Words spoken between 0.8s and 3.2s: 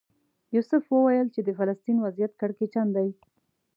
وویل چې د فلسطین وضعیت کړکېچن دی.